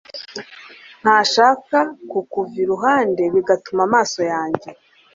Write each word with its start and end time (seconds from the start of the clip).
ntashaka 1.01 1.77
kukuva 2.09 2.55
iruhande 2.63 3.23
bigatuma 3.33 3.81
amaso 3.87 4.19
yajye 4.31 4.69